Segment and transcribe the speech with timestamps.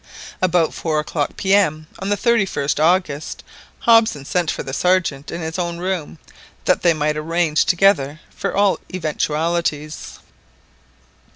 [0.41, 3.43] About four o'clock P.M., on the 31st August,
[3.81, 6.17] Hobson sent for the Sergeant in his own room,
[6.65, 10.17] that they might arrange together for all eventualities.